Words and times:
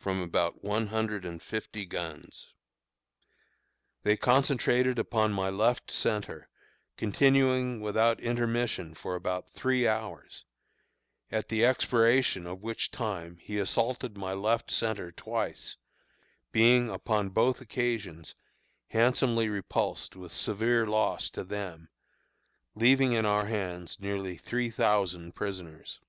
from 0.00 0.22
about 0.22 0.64
one 0.64 0.86
hundred 0.86 1.22
and 1.22 1.42
fifty 1.42 1.84
guns. 1.84 2.48
They 4.04 4.16
concentrated 4.16 4.98
upon 4.98 5.34
my 5.34 5.50
left 5.50 5.90
centre, 5.90 6.48
continuing 6.96 7.78
without 7.82 8.18
intermission 8.18 8.94
for 8.94 9.14
about 9.14 9.50
three 9.52 9.86
hours, 9.86 10.46
at 11.30 11.50
the 11.50 11.66
expiration 11.66 12.46
of 12.46 12.62
which 12.62 12.90
time 12.90 13.36
he 13.36 13.58
assaulted 13.58 14.16
my 14.16 14.32
left 14.32 14.70
centre 14.70 15.12
twice, 15.12 15.76
being, 16.52 16.88
upon 16.88 17.28
both 17.28 17.60
occasions, 17.60 18.34
handsomely 18.88 19.50
repulsed 19.50 20.16
with 20.16 20.32
severe 20.32 20.86
loss 20.86 21.28
to 21.28 21.44
them, 21.44 21.90
leaving 22.74 23.12
in 23.12 23.26
our 23.26 23.44
hands 23.44 24.00
nearly 24.00 24.38
three 24.38 24.70
thousand 24.70 25.34
prisoners. 25.34 26.00